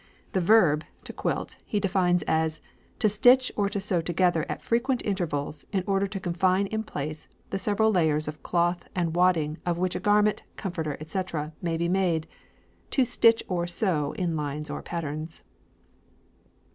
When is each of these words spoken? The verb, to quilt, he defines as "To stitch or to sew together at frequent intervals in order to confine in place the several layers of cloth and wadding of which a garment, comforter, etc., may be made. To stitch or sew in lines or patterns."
The 0.31 0.41
verb, 0.41 0.83
to 1.03 1.13
quilt, 1.13 1.57
he 1.63 1.79
defines 1.79 2.23
as 2.23 2.59
"To 2.97 3.07
stitch 3.07 3.51
or 3.55 3.69
to 3.69 3.79
sew 3.79 4.01
together 4.01 4.47
at 4.49 4.63
frequent 4.63 5.03
intervals 5.05 5.63
in 5.71 5.83
order 5.85 6.07
to 6.07 6.19
confine 6.19 6.65
in 6.65 6.81
place 6.81 7.27
the 7.51 7.59
several 7.59 7.91
layers 7.91 8.27
of 8.27 8.41
cloth 8.41 8.83
and 8.95 9.15
wadding 9.15 9.59
of 9.63 9.77
which 9.77 9.95
a 9.95 9.99
garment, 9.99 10.41
comforter, 10.55 10.97
etc., 10.99 11.53
may 11.61 11.77
be 11.77 11.87
made. 11.87 12.25
To 12.89 13.05
stitch 13.05 13.43
or 13.47 13.67
sew 13.67 14.13
in 14.13 14.35
lines 14.35 14.71
or 14.71 14.81
patterns." 14.81 15.43